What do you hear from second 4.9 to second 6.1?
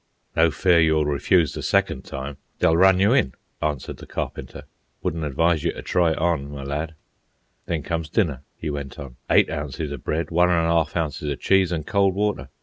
"Wouldn't advise you to try